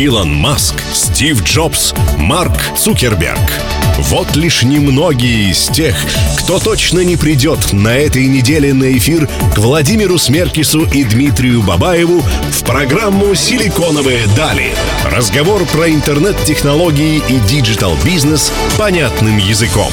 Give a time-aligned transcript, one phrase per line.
[0.00, 3.38] Илон Маск, Стив Джобс, Марк Цукерберг.
[3.98, 5.94] Вот лишь немногие из тех,
[6.38, 12.22] кто точно не придет на этой неделе на эфир к Владимиру Смеркису и Дмитрию Бабаеву
[12.22, 14.72] в программу «Силиконовые дали».
[15.04, 19.92] Разговор про интернет-технологии и digital-бизнес понятным языком.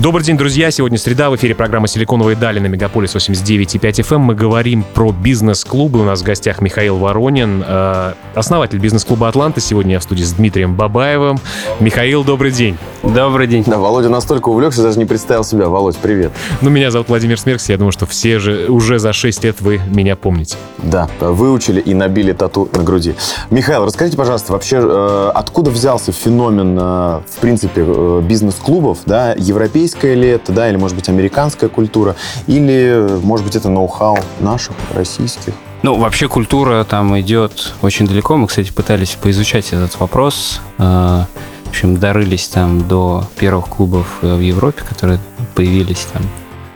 [0.00, 0.70] Добрый день, друзья.
[0.70, 1.28] Сегодня среда.
[1.28, 4.14] В эфире программа «Силиконовые дали» на Мегаполис 89,5 FM.
[4.14, 4.20] Эм.
[4.20, 6.00] Мы говорим про бизнес-клубы.
[6.00, 9.60] У нас в гостях Михаил Воронин, э, основатель бизнес-клуба «Атланты».
[9.60, 11.40] Сегодня я в студии с Дмитрием Бабаевым.
[11.80, 12.78] Михаил, добрый день.
[13.14, 13.64] Добрый день.
[13.66, 15.68] Да, Володя настолько увлекся, даже не представил себя.
[15.68, 16.30] Володь, привет.
[16.60, 17.70] Ну, меня зовут Владимир Смеркс.
[17.70, 20.56] Я думаю, что все же уже за 6 лет вы меня помните.
[20.76, 23.14] Да, выучили и набили тату на груди.
[23.48, 26.82] Михаил, расскажите, пожалуйста, вообще э, откуда взялся феномен, э,
[27.26, 27.82] в принципе,
[28.20, 32.14] бизнес-клубов, да, европейское ли это, да, или, может быть, американская культура,
[32.46, 35.54] или, может быть, это ноу-хау наших, российских?
[35.82, 38.36] Ну, вообще культура там идет очень далеко.
[38.36, 40.60] Мы, кстати, пытались поизучать этот вопрос.
[40.76, 41.22] Э,
[41.68, 45.20] в общем, дорылись там до первых клубов э, в Европе, которые
[45.54, 46.22] появились там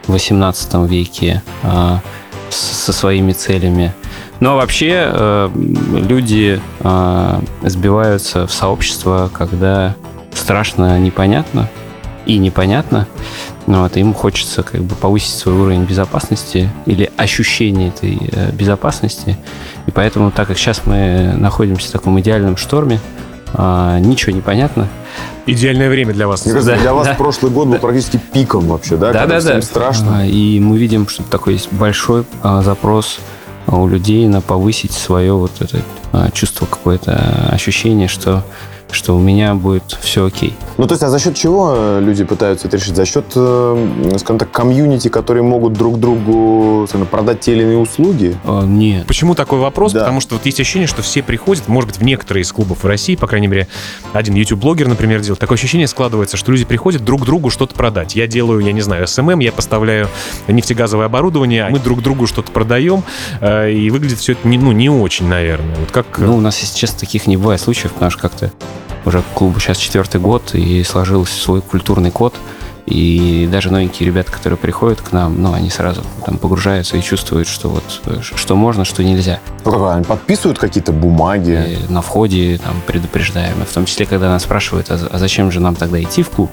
[0.07, 1.97] в 18 веке э,
[2.51, 3.95] со своими целями.
[4.41, 5.49] Но вообще
[5.93, 6.61] люди
[7.63, 9.95] сбиваются в сообщество, когда
[10.35, 11.71] страшно непонятно,
[12.27, 13.07] и непонятно.
[13.67, 19.37] Ну вот, им хочется как бы повысить свой уровень безопасности или ощущение этой э, безопасности.
[19.87, 23.01] И поэтому, так как сейчас мы находимся в таком идеальном шторме,
[23.55, 24.89] э, ничего не понятно.
[25.47, 26.45] Идеальное время для вас.
[26.45, 27.15] Мне кажется, да, для вас да.
[27.15, 29.13] прошлый год был практически пиком вообще, да?
[29.13, 29.63] Да, да, да.
[29.63, 30.21] страшно.
[30.21, 33.19] А, и мы видим, что такой есть большой а, запрос
[33.67, 35.79] у людей на повысить свое вот это
[36.13, 38.45] а, чувство, какое-то ощущение, что
[38.95, 40.55] что у меня будет все окей.
[40.79, 42.97] Ну, то есть, а за счет чего э, люди пытаются это решить?
[42.97, 47.79] За счет, э, скажем так, комьюнити, которые могут друг другу скажем, продать те или иные
[47.79, 48.37] услуги?
[48.45, 49.07] А, нет.
[49.07, 49.93] Почему такой вопрос?
[49.93, 50.01] Да.
[50.01, 52.87] Потому что вот есть ощущение, что все приходят, может быть, в некоторые из клубов в
[52.87, 53.69] России, по крайней мере,
[54.13, 55.41] один YouTube-блогер, например, делает.
[55.41, 58.15] Такое ощущение складывается, что люди приходят друг другу что-то продать.
[58.15, 60.09] Я делаю, я не знаю, SMM, я поставляю
[60.49, 63.05] нефтегазовое оборудование, мы друг другу что-то продаем,
[63.43, 65.77] и выглядит все это не, ну, не очень, наверное.
[65.77, 66.19] Вот как...
[66.19, 68.53] Ну, у нас, если честно, таких не бывает случаев, потому что как-то
[69.05, 72.35] уже клубу сейчас четвертый год, и сложился свой культурный код–
[72.87, 77.49] и даже новенькие ребята, которые приходят к нам, ну, они сразу там погружаются и чувствуют,
[77.49, 77.85] что вот
[78.23, 79.41] что можно, что нельзя.
[79.65, 81.79] Ну, они подписывают какие-то бумаги?
[81.89, 83.55] И на входе там предупреждаем.
[83.65, 86.51] В том числе, когда нас спрашивают, а, а зачем же нам тогда идти в клуб?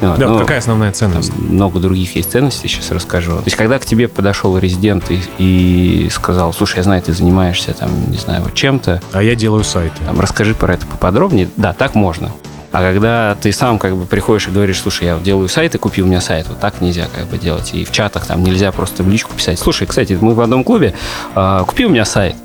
[0.00, 1.32] Ну, да, ну, какая основная ценность?
[1.38, 3.36] Много других есть ценностей, сейчас расскажу.
[3.36, 7.72] То есть, когда к тебе подошел резидент и, и сказал, слушай, я знаю, ты занимаешься
[7.72, 9.00] там, не знаю, вот чем-то.
[9.12, 9.96] А я делаю сайты.
[10.04, 11.48] Там, расскажи про это поподробнее.
[11.56, 12.30] Да, так можно.
[12.72, 16.02] А когда ты сам как бы приходишь и говоришь, слушай, я делаю сайт и купи
[16.02, 17.74] у меня сайт, вот так нельзя как бы делать.
[17.74, 19.58] И в чатах там нельзя просто в личку писать.
[19.58, 20.94] Слушай, кстати, мы в одном клубе,
[21.34, 22.36] э, купи у меня сайт.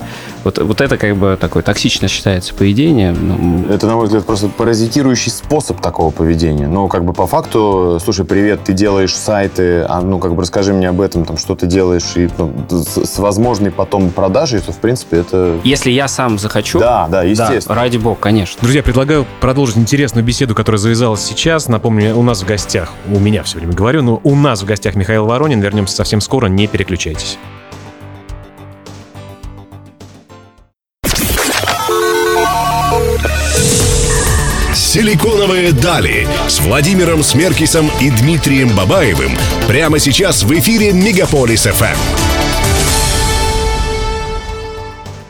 [0.46, 3.10] Вот, вот это как бы такое токсично считается поведение.
[3.10, 6.68] Ну, это, на мой взгляд, просто паразитирующий способ такого поведения.
[6.68, 10.72] Но как бы по факту, слушай, привет, ты делаешь сайты, а ну как бы расскажи
[10.72, 14.70] мне об этом, там, что ты делаешь, и ну, с, с возможной потом продажей, то
[14.70, 15.58] в принципе это...
[15.64, 16.78] Если я сам захочу...
[16.78, 17.74] Да, да, естественно.
[17.74, 18.60] Да, ради бога, конечно.
[18.62, 21.66] Друзья, предлагаю продолжить интересную беседу, которая завязалась сейчас.
[21.66, 24.94] Напомню, у нас в гостях, у меня все время говорю, но у нас в гостях
[24.94, 25.60] Михаил Воронин.
[25.60, 27.36] Вернемся совсем скоро, не переключайтесь.
[34.96, 39.36] «Силиконовые дали» с Владимиром Смеркисом и Дмитрием Бабаевым
[39.68, 42.55] прямо сейчас в эфире «Мегаполис ФМ».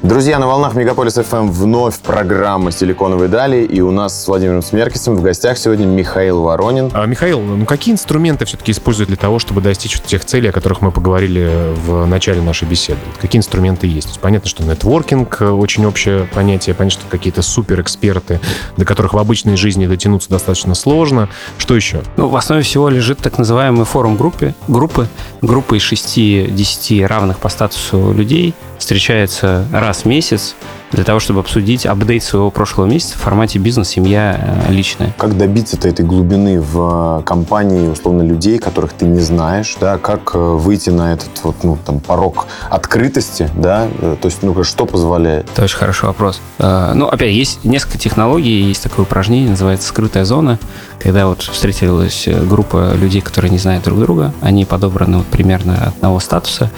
[0.06, 5.16] Друзья, на волнах Мегаполис FM вновь программа «Силиконовые дали», и у нас с Владимиром Смеркисом
[5.16, 6.92] в гостях сегодня Михаил Воронин.
[6.94, 10.80] А, Михаил, ну какие инструменты все-таки используют для того, чтобы достичь тех целей, о которых
[10.80, 13.00] мы поговорили в начале нашей беседы?
[13.20, 14.20] Какие инструменты есть?
[14.20, 18.38] Понятно, что нетворкинг э, очень общее понятие, понятно, что какие-то суперэксперты,
[18.76, 21.28] до которых в обычной жизни дотянуться достаточно сложно.
[21.58, 22.02] Что еще?
[22.16, 25.08] Ну, в основе всего лежит так называемый форум группы, группы,
[25.42, 30.54] группы из 6-10 равных по статусу людей, встречается раз в месяц
[30.92, 35.14] для того, чтобы обсудить апдейт своего прошлого месяца в формате бизнес, семья, э, личная.
[35.18, 40.34] Как добиться этой глубины в э, компании, условно, людей, которых ты не знаешь, да, как
[40.34, 45.50] э, выйти на этот вот, ну, там, порог открытости, да, то есть, ну, что позволяет?
[45.52, 46.40] Это очень хороший вопрос.
[46.58, 50.58] Ну, опять, есть несколько технологий, есть такое упражнение, называется «скрытая зона»,
[50.98, 56.20] когда вот встретилась группа людей, которые не знают друг друга, они подобраны вот примерно одного
[56.20, 56.70] статуса,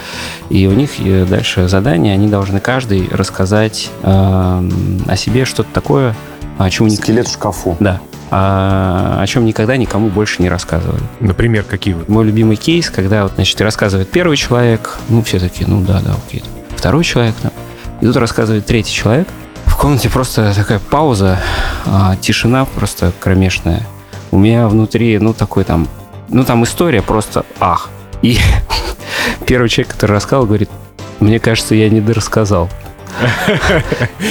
[0.49, 0.91] и у них
[1.27, 6.15] дальше задание, они должны каждый рассказать о себе что-то такое,
[6.57, 6.89] о чем...
[6.89, 7.75] Скелет в шкафу.
[7.79, 7.99] Да.
[8.31, 11.01] О, о чем никогда никому больше не рассказывали.
[11.19, 12.07] Например, какие вот?
[12.09, 16.13] Мой любимый кейс, когда вот, значит, рассказывает первый человек, ну, все такие, ну, да, да,
[16.27, 16.43] окей.
[16.75, 17.51] Второй человек, да.
[18.01, 19.27] И тут рассказывает третий человек,
[19.79, 21.39] комнате просто такая пауза,
[21.85, 23.87] а, тишина просто кромешная.
[24.29, 25.87] У меня внутри, ну, такой там,
[26.27, 27.89] ну, там история просто ах.
[28.21, 28.37] И
[29.47, 30.69] первый человек, который рассказал, говорит,
[31.21, 32.69] мне кажется, я не дорассказал.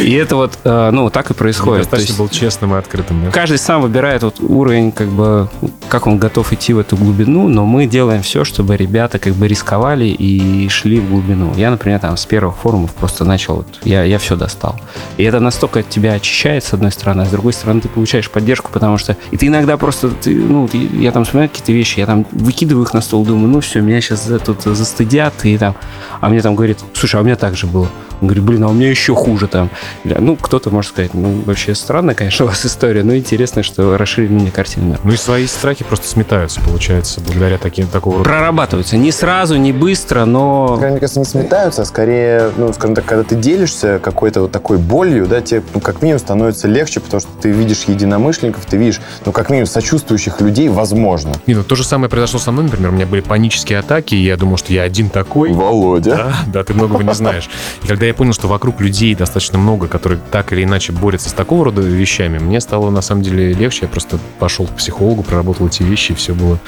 [0.01, 1.85] И это вот, э, ну, так и происходит.
[1.85, 3.31] Достаточно был честным и открытым.
[3.33, 5.49] Каждый сам выбирает вот уровень, как бы,
[5.89, 9.49] как он готов идти в эту глубину, но мы делаем все, чтобы ребята как бы
[9.49, 11.53] рисковали и шли в глубину.
[11.57, 14.81] Я, например, там с первых форумов просто начал, вот, я, я все достал.
[15.17, 18.71] И это настолько тебя очищает, с одной стороны, а с другой стороны ты получаешь поддержку,
[18.73, 19.17] потому что...
[19.31, 22.95] И ты иногда просто, ты, ну, я там вспоминаю какие-то вещи, я там выкидываю их
[22.95, 25.75] на стол, думаю, ну все, меня сейчас тут застыдят, и там...
[26.21, 27.89] А мне там говорит, слушай, а у меня так же было.
[28.21, 29.71] Он говорит, блин, а у меня еще хуже там.
[30.05, 34.33] Ну, кто-то может сказать, ну, вообще странно, конечно, у вас история, но интересно, что расширили
[34.33, 34.97] мне картину.
[35.03, 38.29] Ну и свои страхи просто сметаются, получается, благодаря таким, такого рода.
[38.29, 38.97] Прорабатываются.
[38.97, 40.77] Не сразу, не быстро, но...
[40.77, 44.79] Мне кажется, не сметаются, а скорее, ну, скажем так, когда ты делишься какой-то вот такой
[44.79, 49.01] болью, да, тебе, ну, как минимум становится легче, потому что ты видишь единомышленников, ты видишь,
[49.25, 51.33] ну, как минимум, сочувствующих людей, возможно.
[51.47, 54.25] Не, ну, то же самое произошло со мной, например, у меня были панические атаки, и
[54.25, 55.53] я думал, что я один такой.
[55.53, 56.17] Володя.
[56.17, 57.49] Да, да, ты многого не знаешь.
[57.83, 61.33] И когда я понял, что вокруг людей достаточно много, которые так или иначе борются с
[61.33, 63.81] такого рода вещами, мне стало на самом деле легче.
[63.83, 66.59] Я просто пошел к психологу, проработал эти вещи, и все было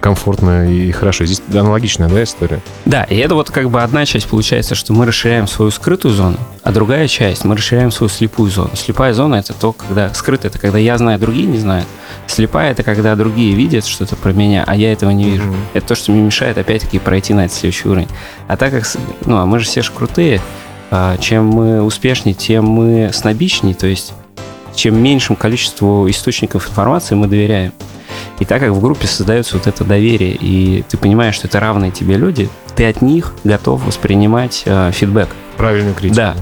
[0.00, 1.24] комфортно и хорошо.
[1.24, 2.60] Здесь аналогичная, да, история?
[2.84, 6.38] Да, и это вот как бы одна часть получается, что мы расширяем свою скрытую зону,
[6.62, 8.70] а другая часть, мы расширяем свою слепую зону.
[8.74, 11.86] Слепая зона это то, когда скрытая, это когда я знаю, другие не знают.
[12.26, 15.44] Слепая это когда другие видят что-то про меня, а я этого не вижу.
[15.44, 15.64] Mm-hmm.
[15.74, 18.08] Это то, что мне мешает опять-таки пройти на этот следующий уровень.
[18.48, 18.84] А так как,
[19.24, 20.40] ну, а мы же все же крутые,
[21.20, 24.12] чем мы успешнее, тем мы снобичнее, то есть
[24.74, 27.72] чем меньшему количеству источников информации мы доверяем.
[28.38, 31.90] И так как в группе создается вот это доверие, и ты понимаешь, что это равные
[31.90, 35.28] тебе люди, ты от них готов воспринимать э, фидбэк.
[35.56, 36.16] Правильную критику.
[36.16, 36.34] Да.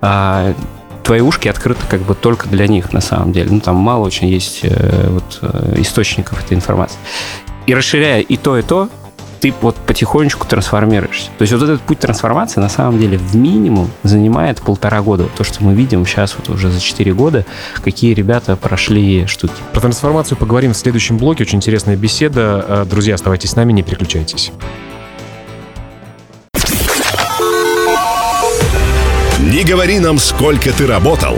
[0.00, 0.54] А,
[1.02, 3.50] твои ушки открыты как бы только для них на самом деле.
[3.50, 6.96] Ну, там мало очень есть э, вот, э, источников этой информации.
[7.66, 8.88] И расширяя и то, и то,
[9.42, 11.28] ты вот потихонечку трансформируешься.
[11.36, 15.24] То есть вот этот путь трансформации на самом деле в минимум занимает полтора года.
[15.36, 17.44] То, что мы видим сейчас вот уже за 4 года,
[17.82, 19.54] какие ребята прошли штуки.
[19.72, 21.42] Про трансформацию поговорим в следующем блоке.
[21.42, 22.64] Очень интересная беседа.
[22.68, 24.52] Э, друзья, оставайтесь с нами, не переключайтесь.
[29.40, 31.36] Не говори нам, сколько ты работал.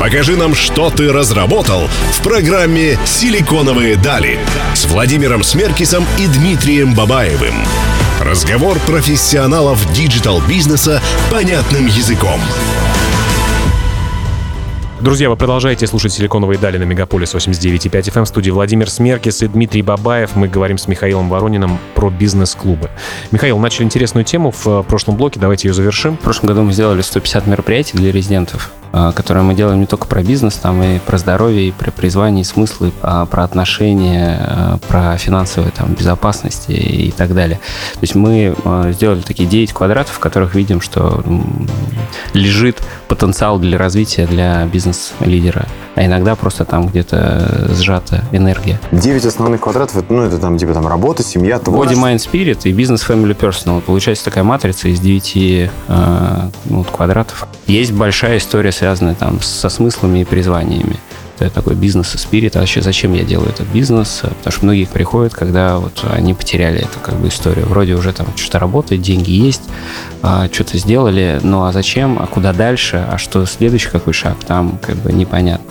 [0.00, 4.38] Покажи нам, что ты разработал в программе «Силиконовые дали»
[4.74, 7.54] с Владимиром Смеркисом и Дмитрием Бабаевым.
[8.20, 12.40] Разговор профессионалов digital-бизнеса понятным языком.
[15.02, 18.22] Друзья, вы продолжаете слушать «Силиконовые дали» на Мегаполис 89.5 FM.
[18.22, 20.36] В студии Владимир Смеркис и Дмитрий Бабаев.
[20.36, 22.88] Мы говорим с Михаилом Ворониным про бизнес-клубы.
[23.32, 25.40] Михаил, начали интересную тему в э, прошлом блоке.
[25.40, 26.16] Давайте ее завершим.
[26.16, 28.70] В прошлом году мы сделали 150 мероприятий для резидентов.
[28.92, 32.42] А, которые мы делаем не только про бизнес, там и про здоровье, и про призвание,
[32.42, 37.58] и смыслы, а про отношения, а, про финансовую там, безопасность и, так далее.
[37.94, 38.54] То есть мы
[38.90, 41.22] сделали такие 9 квадратов, в которых видим, что
[42.34, 45.66] лежит потенциал для развития для бизнес-лидера.
[45.94, 48.80] А иногда просто там где-то сжата энергия.
[48.92, 52.06] 9 основных квадратов, ну, это там типа там работа, семья, творчество.
[52.06, 53.80] Body, Mind, Spirit и Business, Family, Personal.
[53.80, 55.68] Получается такая матрица из 9 э,
[56.64, 57.46] ну, квадратов.
[57.66, 60.96] Есть большая история с связанные там со смыслами и призваниями.
[61.38, 62.56] Это такой бизнес и спирит.
[62.56, 64.22] А вообще зачем я делаю этот бизнес?
[64.22, 67.66] Потому что многие приходят, когда вот они потеряли эту как бы историю.
[67.66, 69.62] Вроде уже там что-то работает, деньги есть,
[70.20, 74.80] а, что-то сделали, ну а зачем, а куда дальше, а что следующий какой шаг, там
[74.84, 75.70] как бы непонятно.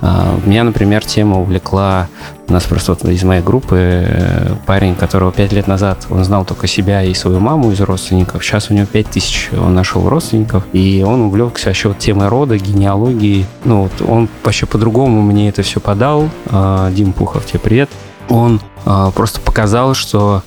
[0.00, 2.08] А, меня, например, тема увлекла
[2.48, 6.46] у нас просто вот из моей группы э, парень, которого пять лет назад он знал
[6.46, 8.42] только себя и свою маму из родственников.
[8.42, 10.64] Сейчас у него пять тысяч он нашел родственников.
[10.72, 13.44] И он увлекся вообще вот темой рода, генеалогии.
[13.64, 16.30] Ну, вот он вообще по-другому мне это все подал.
[16.46, 17.90] А, Дим Пухов, тебе привет.
[18.30, 20.42] Он а, просто показал, что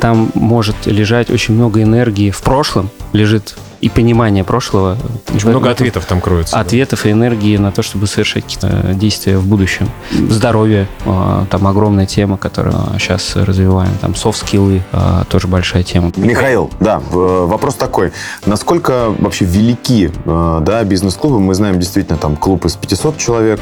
[0.00, 4.96] там может лежать очень много энергии в прошлом, лежит и понимание прошлого.
[5.34, 6.58] Очень много ответов там кроется.
[6.58, 7.08] Ответов да.
[7.08, 9.88] и энергии на то, чтобы совершать какие-то действия в будущем.
[10.12, 13.92] Здоровье, а, там огромная тема, которую сейчас развиваем.
[14.00, 16.12] Там софт-скиллы, а, тоже большая тема.
[16.16, 18.12] Михаил, да, вопрос такой.
[18.46, 21.40] Насколько вообще велики да, бизнес-клубы?
[21.40, 23.60] Мы знаем действительно там клуб из 500 человек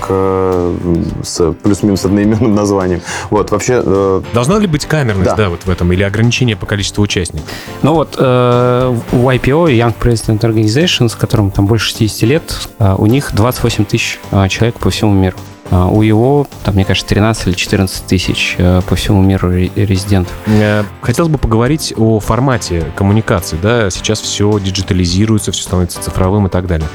[1.22, 3.00] с плюс-минус одноименным названием.
[3.30, 3.82] Вот, вообще...
[3.84, 7.48] Э, Должна ли быть камерность, да, да вот в этом, или ограничение по количеству участников?
[7.82, 12.94] Ну вот, э, у IPO Young President Organization, с которым там больше 60 лет, а,
[12.94, 15.36] у них 28 тысяч а, человек по всему миру.
[15.70, 20.32] А у его, там, мне кажется, 13 или 14 тысяч э, по всему миру резидентов.
[20.46, 23.58] Э, хотелось бы поговорить о формате коммуникации.
[23.60, 23.90] Да?
[23.90, 26.88] Сейчас все диджитализируется, все становится цифровым и так далее.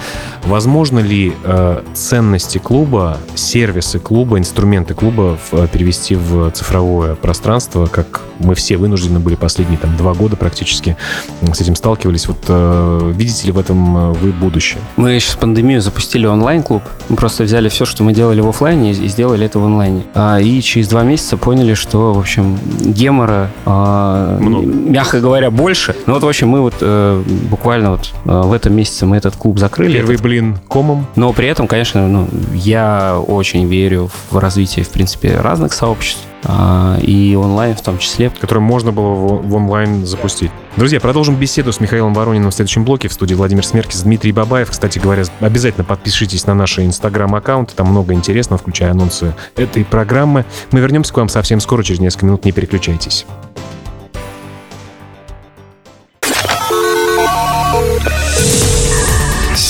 [0.45, 8.21] Возможно ли э, ценности клуба, сервисы клуба, инструменты клуба в, перевести в цифровое пространство, как
[8.39, 10.95] мы все вынуждены были последние там, два года практически
[11.41, 12.27] с этим сталкивались.
[12.27, 14.81] Вот э, видите ли в этом вы будущее?
[14.95, 16.83] Мы сейчас пандемию запустили онлайн-клуб.
[17.09, 20.03] Мы просто взяли все, что мы делали в офлайне и сделали это в онлайне.
[20.13, 25.95] А, и через два месяца поняли, что, в общем, гемора, а, мягко говоря, больше.
[26.05, 29.35] Ну вот, в общем, мы вот э, буквально вот э, в этом месяце мы этот
[29.35, 29.93] клуб закрыли.
[29.93, 31.07] Первый блин комом.
[31.15, 36.21] Но при этом, конечно, ну, я очень верю в развитие, в принципе, разных сообществ.
[36.43, 38.29] А, и онлайн в том числе.
[38.29, 40.51] Который можно было в онлайн запустить.
[40.77, 43.07] Друзья, продолжим беседу с Михаилом Ворониным в следующем блоке.
[43.07, 44.71] В студии Владимир Смеркис, Дмитрий Бабаев.
[44.71, 47.75] Кстати говоря, обязательно подпишитесь на наши инстаграм-аккаунты.
[47.75, 50.45] Там много интересного, включая анонсы этой программы.
[50.71, 52.45] Мы вернемся к вам совсем скоро, через несколько минут.
[52.45, 53.25] Не переключайтесь.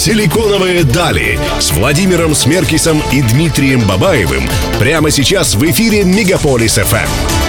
[0.02, 7.41] «Силиконовые дали» с Владимиром Смеркисом и Дмитрием Бабаевым прямо сейчас в эфире «Мегаполис ФМ».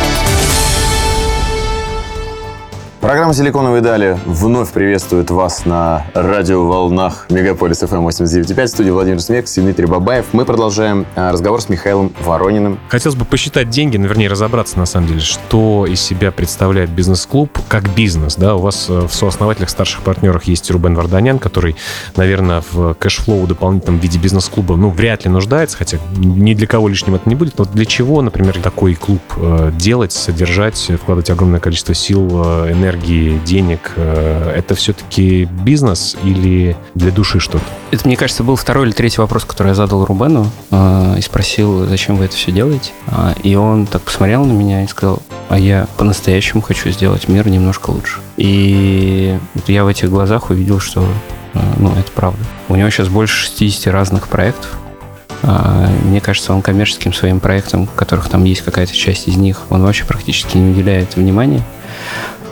[3.03, 8.65] Программа «Силиконовые дали» вновь приветствует вас на радиоволнах Мегаполис FM 89.5.
[8.65, 10.27] В студии Владимир Смеркис и Дмитрий Бабаев.
[10.31, 12.79] Мы продолжаем а, разговор с Михаилом Ворониным.
[12.89, 17.51] Хотелось бы посчитать деньги, ну, вернее, разобраться, на самом деле, что из себя представляет бизнес-клуб
[17.67, 18.37] как бизнес.
[18.37, 18.55] Да?
[18.55, 21.75] У вас э, в сооснователях, старших партнерах есть Рубен Варданян, который,
[22.15, 26.87] наверное, в cash flow дополнительном виде бизнес-клуба, ну, вряд ли нуждается, хотя ни для кого
[26.87, 27.59] лишним это не будет.
[27.59, 32.92] Но для чего, например, такой клуб э, делать, содержать, вкладывать огромное количество сил, э, энергии,
[32.93, 37.65] энергии, денег, э, это все-таки бизнес или для души что-то?
[37.91, 41.87] Это, мне кажется, был второй или третий вопрос, который я задал Рубену э, и спросил,
[41.87, 42.93] зачем вы это все делаете.
[43.09, 47.49] А, и он так посмотрел на меня и сказал, а я по-настоящему хочу сделать мир
[47.49, 48.21] немножко лучше.
[48.37, 51.05] И я в этих глазах увидел, что
[51.55, 52.41] э, ну, это правда.
[52.69, 54.79] У него сейчас больше 60 разных проектов.
[55.43, 59.63] А, мне кажется, он коммерческим своим проектам, у которых там есть какая-то часть из них,
[59.71, 61.63] он вообще практически не уделяет внимания.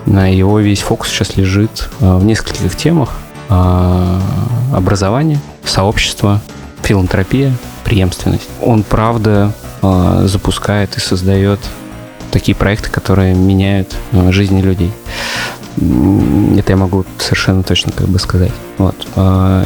[0.07, 3.11] Его весь фокус сейчас лежит э, в нескольких темах.
[3.49, 4.21] Э,
[4.73, 6.41] образование, сообщество,
[6.83, 7.53] филантропия,
[7.85, 8.49] преемственность.
[8.63, 9.53] Он, правда,
[9.83, 11.61] э, запускает и создает
[12.31, 13.95] такие проекты, которые меняют
[14.31, 14.93] жизни людей.
[15.77, 18.53] Это я могу совершенно точно как бы сказать.
[18.79, 18.95] Вот.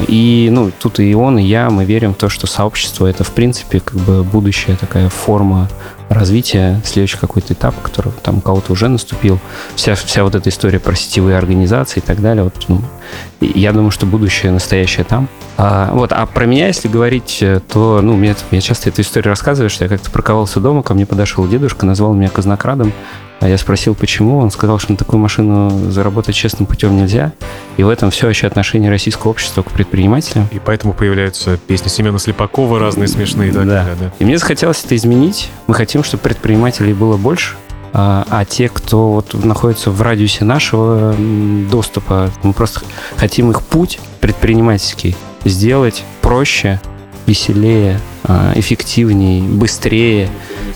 [0.07, 3.31] И ну, тут и он, и я, мы верим в то, что сообщество это в
[3.31, 5.67] принципе как бы будущая такая форма
[6.09, 9.39] развития, следующий какой-то этап, который там у кого-то уже наступил,
[9.75, 12.81] вся, вся вот эта история про сетевые организации и так далее, вот, ну,
[13.41, 15.27] я думаю, что будущее настоящее там.
[15.57, 19.29] А, вот, а про меня, если говорить, э, то, ну, мне, я часто эту историю
[19.29, 22.91] рассказываю, что я как-то парковался дома, ко мне подошел дедушка, назвал меня казнокрадом,
[23.41, 24.39] а я спросил, почему.
[24.39, 27.33] Он сказал, что на такую машину заработать честным путем нельзя.
[27.77, 30.47] И в этом все вообще отношение российского общества к предпринимателям.
[30.51, 33.83] И поэтому появляются песни Семена Слепакова разные смешные и так да.
[33.83, 33.95] далее.
[33.99, 34.11] Да.
[34.19, 35.49] И мне захотелось это изменить.
[35.67, 37.55] Мы хотим, чтобы предпринимателей было больше.
[37.93, 41.15] А, а те, кто вот находится в радиусе нашего
[41.71, 42.81] доступа, мы просто
[43.15, 46.81] хотим их путь предпринимательский сделать проще,
[47.25, 50.29] веселее, а, эффективнее, быстрее,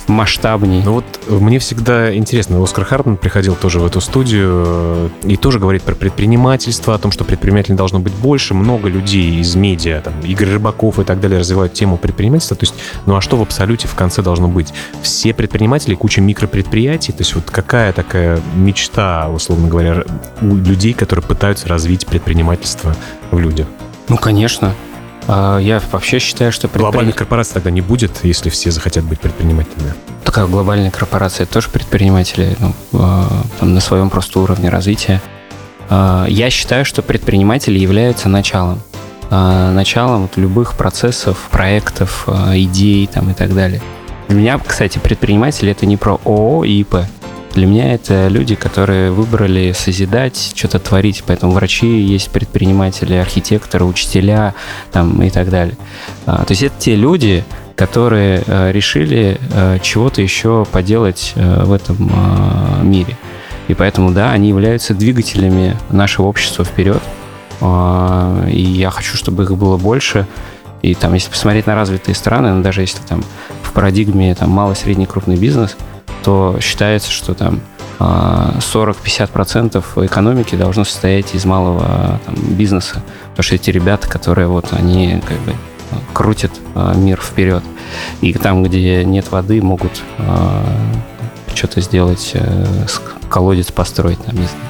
[0.08, 0.84] масштабней.
[0.84, 5.60] Ну вот мне всегда интересно, Оскар Хартман приходил тоже в эту студию э, и тоже
[5.60, 8.54] говорит про предпринимательство, о том, что предпринимателей должно быть больше.
[8.54, 12.58] Много людей из медиа, там, Игорь Рыбаков и так далее развивают тему предпринимательства.
[12.58, 12.76] То есть,
[13.06, 14.74] ну а что в абсолюте в конце должно быть?
[15.02, 17.14] Все предприниматели, куча микропредприятий.
[17.14, 20.04] То есть вот какая такая мечта, условно говоря,
[20.42, 22.96] у людей, которые пытаются развить предпринимательство
[23.32, 23.68] в людях?
[24.08, 24.74] Ну, конечно.
[25.32, 26.68] А, я вообще считаю, что...
[26.68, 26.92] Предприним...
[26.92, 29.94] Глобальных корпораций тогда не будет, если все захотят быть предпринимателями.
[30.24, 33.28] Такая глобальная корпорация тоже предприниматели ну, а,
[33.60, 35.22] там, на своем просто уровне развития.
[35.88, 38.82] А, я считаю, что предприниматели являются началом.
[39.30, 43.80] Началом вот любых процессов, проектов, идей там, и так далее.
[44.28, 46.96] Для меня, кстати, предприниматели это не про ООО и ИП.
[47.54, 51.24] Для меня это люди, которые выбрали созидать, что-то творить.
[51.26, 54.54] Поэтому врачи есть предприниматели, архитекторы, учителя
[54.92, 55.76] там, и так далее.
[56.26, 57.44] А, то есть это те люди,
[57.76, 62.12] которые а, решили а, чего-то еще поделать в этом
[62.84, 63.18] мире.
[63.68, 67.02] И поэтому, да, они являются двигателями нашего общества вперед.
[67.62, 70.26] И я хочу, чтобы их было больше.
[70.82, 73.24] И там, если посмотреть на развитые страны, даже если там
[73.62, 75.76] в парадигме там малый, средний, крупный бизнес–
[76.30, 77.60] то считается, что там
[77.98, 83.02] 40-50% а, экономики должно состоять из малого там, бизнеса.
[83.32, 85.56] Потому что эти ребята, которые вот, они как бы
[86.14, 87.64] крутит э, мир вперед.
[88.22, 90.04] И там, где нет воды, могут
[91.56, 92.86] что-то сделать, э,
[93.28, 94.66] колодец построить, там, не знаю.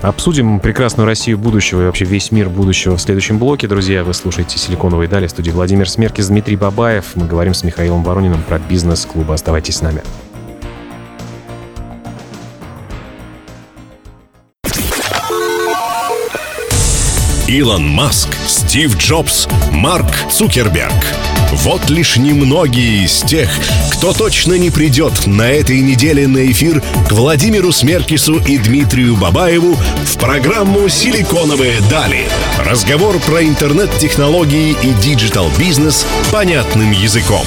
[0.00, 3.68] Обсудим прекрасную Россию будущего и вообще весь мир будущего в следующем блоке.
[3.68, 7.16] Друзья, вы слушаете «Силиконовые дали» студии Владимир Смеркис, Дмитрий Бабаев.
[7.16, 9.34] Мы говорим с Михаилом Ворониным про бизнес-клубы.
[9.34, 10.00] Оставайтесь с нами.
[17.52, 20.94] Илон Маск, Стив Джобс, Марк Цукерберг.
[21.52, 23.50] Вот лишь немногие из тех,
[23.92, 29.74] кто точно не придет на этой неделе на эфир к Владимиру Смеркису и Дмитрию Бабаеву
[29.74, 32.26] в программу «Силиконовые дали».
[32.58, 37.44] Разговор про интернет-технологии и диджитал-бизнес понятным языком.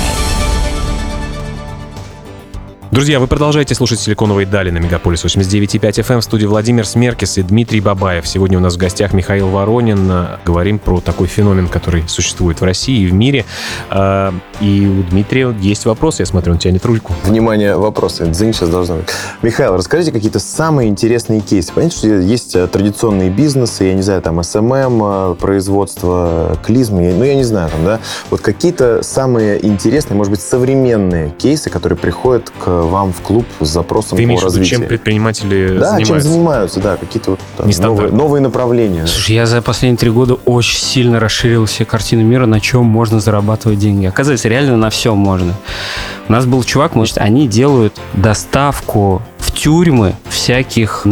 [2.96, 7.44] Друзья, вы продолжаете слушать «Силиконовые дали» на Мегаполис 89.5 FM в студии Владимир Смеркис и
[7.44, 8.26] Дмитрий Бабаев.
[8.26, 10.10] Сегодня у нас в гостях Михаил Воронин.
[10.46, 13.44] Говорим про такой феномен, который существует в России и в мире.
[13.90, 17.12] А, и у Дмитрия есть вопрос, я смотрю, он тянет рульку.
[17.26, 18.28] Внимание, вопросы.
[18.28, 19.10] Дзынь сейчас должно быть.
[19.42, 21.74] Михаил, расскажите какие-то самые интересные кейсы.
[21.74, 26.58] Понятно, что есть э, традиционные бизнесы, я не знаю, там SMM, эм эм, э, производство,
[26.64, 28.00] клизм, ну я не знаю, там, да.
[28.30, 33.68] Вот какие-то самые интересные, может быть, современные кейсы, которые приходят к вам в клуб с
[33.68, 34.80] запросом Ты имеешь по развитию.
[34.80, 36.06] чем предприниматели да, занимаются?
[36.06, 39.08] чем занимаются, да, какие-то вот там, новые, новые направления.
[39.08, 43.20] Слушай, я за последние три года очень сильно расширил себе картину мира, на чем можно
[43.20, 44.06] зарабатывать деньги.
[44.06, 45.54] Оказывается, реально на всем можно.
[46.28, 51.04] У нас был чувак, может, они делают доставку в тюрьмы всяких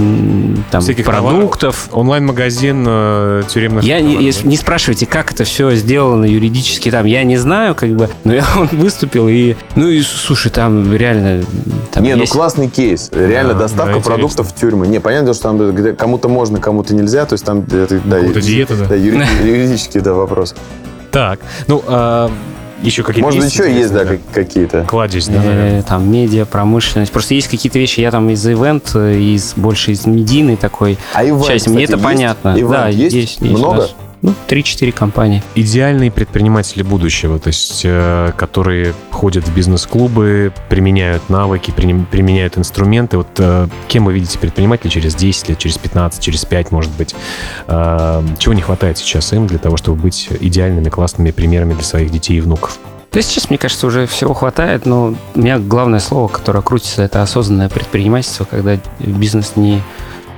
[0.71, 1.89] там всяких продуктов.
[1.91, 3.83] Онлайн-магазин э, тюремных.
[3.83, 7.05] Я не, не спрашивайте, как это все сделано юридически там.
[7.05, 11.45] Я не знаю, как бы, но я он выступил и, ну и слушай, там реально.
[11.91, 12.33] Там не, ну, есть...
[12.33, 13.11] ну классный кейс.
[13.13, 14.87] Реально да, доставка да, продуктов в тюрьмы.
[14.87, 17.25] Не, понятно, что там кому-то можно, кому-то нельзя.
[17.25, 18.87] То есть там это, да, диета, да.
[18.87, 20.55] да юридический да, вопрос.
[21.11, 22.31] Так, ну а,
[22.83, 24.83] еще какие-то Может, есть, еще есть, да, да, какие-то.
[24.83, 27.11] Кладезь, да, э, Там медиа, промышленность.
[27.11, 31.25] Просто есть какие-то вещи, я там из ивент, э, из больше из медийной такой а
[31.45, 31.69] части.
[31.69, 32.03] Мне это есть?
[32.03, 32.55] понятно.
[32.57, 33.15] Ивент да, есть?
[33.15, 33.81] есть, есть Много?
[33.83, 35.44] Есть, ну, 3-4 компании.
[35.53, 43.18] Идеальные предприниматели будущего, то есть э, которые ходят в бизнес-клубы, применяют навыки, применяют инструменты.
[43.18, 47.14] Вот э, кем вы видите предпринимателей через 10 лет, через 15, через 5, может быть?
[47.68, 52.09] Э, чего не хватает сейчас им для того, чтобы быть идеальными, классными примерами для своих
[52.09, 52.79] детей и внуков?
[53.12, 57.22] Да сейчас, мне кажется, уже всего хватает, но у меня главное слово, которое крутится, это
[57.22, 59.81] осознанное предпринимательство, когда бизнес не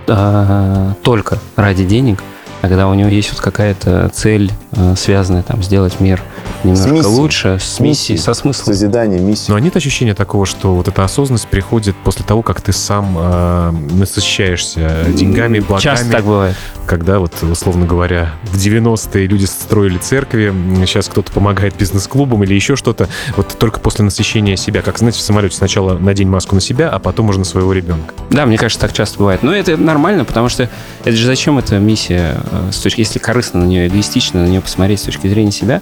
[0.07, 2.34] э, только ради денег– а
[2.69, 6.21] когда у него есть вот какая-то цель, э, связанная там сделать мир
[6.63, 8.67] немножко с лучше, с миссией, со смыслом.
[8.67, 9.51] Созидание, миссии.
[9.51, 13.71] Но нет ощущения такого, что вот эта осознанность приходит после того, как ты сам э,
[13.91, 15.81] насыщаешься деньгами, благами.
[15.81, 16.55] Часто так бывает.
[16.85, 20.53] Когда вот, условно говоря, в 90-е люди строили церкви,
[20.85, 24.81] сейчас кто-то помогает бизнес-клубам или еще что-то, вот только после насыщения себя.
[24.81, 28.13] Как, знаете, в самолете сначала надень маску на себя, а потом уже на своего ребенка.
[28.29, 29.43] Да, мне кажется, так часто бывает.
[29.43, 30.69] Но это нормально, потому что
[31.03, 34.61] это же зачем эта миссия Э, с точки, если корыстно на нее, эгоистично на нее
[34.61, 35.81] посмотреть с точки зрения себя,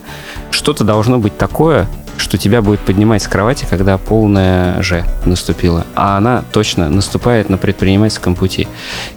[0.51, 5.85] что-то должно быть такое, что тебя будет поднимать с кровати, когда полная же наступила.
[5.95, 8.67] А она точно наступает на предпринимательском пути.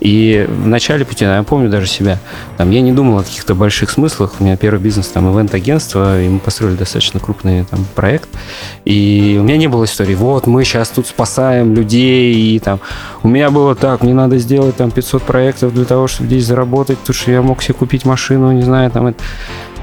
[0.00, 2.18] И в начале пути, я помню даже себя,
[2.56, 4.34] там, я не думал о каких-то больших смыслах.
[4.40, 8.28] У меня первый бизнес, там, ивент-агентство, и мы построили достаточно крупный там проект.
[8.84, 12.80] И у меня не было истории, вот, мы сейчас тут спасаем людей, и там,
[13.22, 16.98] у меня было так, мне надо сделать там 500 проектов для того, чтобы здесь заработать,
[16.98, 19.22] потому что я мог себе купить машину, не знаю, там, это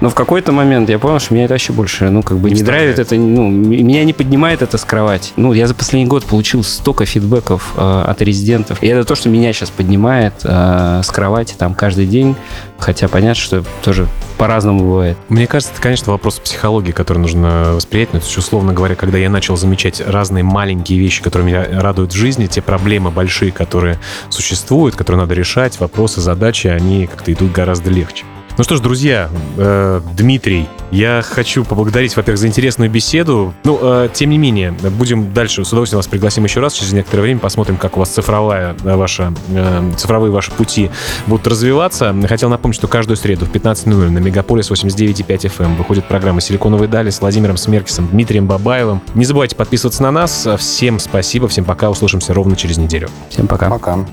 [0.04, 2.58] но в какой-то момент я понял, что меня это вообще больше, ну, как бы не,
[2.58, 5.32] не драйвит это, ну, меня не поднимает это с кровати.
[5.38, 8.84] Ну, я за последний год получил столько фидбэков э, от резидентов.
[8.84, 12.36] И это то, что меня сейчас поднимает э, с кровати там каждый день.
[12.80, 15.18] Хотя понятно, что тоже по-разному бывает.
[15.30, 18.10] Мне кажется, это, конечно, вопрос психологии, который нужно восприять.
[18.12, 22.12] Но, ну, есть, условно говоря, когда я начал замечать разные маленькие вещи, которые меня радуют
[22.12, 27.54] в жизни, те проблемы большие, которые существуют, которые надо решать, вопросы, задачи, они как-то идут
[27.54, 28.26] гораздо легче.
[28.56, 33.52] Ну что ж, друзья, э, Дмитрий, я хочу поблагодарить, во-первых, за интересную беседу.
[33.64, 37.24] Ну, э, тем не менее, будем дальше, с удовольствием вас пригласим еще раз через некоторое
[37.24, 40.92] время, посмотрим, как у вас цифровая э, ваша, э, цифровые ваши пути
[41.26, 42.16] будут развиваться.
[42.30, 46.88] Хотел напомнить, что каждую среду в 15.00 на Мегаполис 89.5 FM эм выходит программа «Силиконовые
[46.88, 49.02] дали» с Владимиром Смеркисом, Дмитрием Бабаевым.
[49.16, 50.48] Не забывайте подписываться на нас.
[50.60, 53.10] Всем спасибо, всем пока, услышимся ровно через неделю.
[53.32, 53.72] Всем пока.
[53.72, 54.06] Пока.